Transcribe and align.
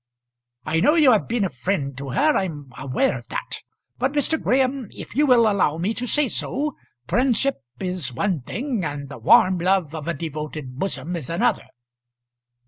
"I 0.65 0.79
know 0.79 0.95
you 0.95 1.11
have 1.11 1.27
been 1.27 1.45
a 1.45 1.51
friend 1.51 1.95
to 1.99 2.09
her; 2.09 2.35
I 2.35 2.45
am 2.45 2.71
aware 2.75 3.19
of 3.19 3.27
that. 3.27 3.61
But, 3.99 4.13
Mr. 4.13 4.41
Graham, 4.41 4.89
if 4.91 5.15
you 5.15 5.27
will 5.27 5.47
allow 5.47 5.77
me 5.77 5.93
to 5.93 6.07
say 6.07 6.27
so, 6.27 6.75
friendship 7.07 7.61
is 7.79 8.11
one 8.11 8.41
thing, 8.41 8.83
and 8.83 9.09
the 9.09 9.19
warm 9.19 9.59
love 9.59 9.93
of 9.93 10.07
a 10.07 10.15
devoted 10.15 10.79
bosom 10.79 11.15
is 11.15 11.29
another." 11.29 11.67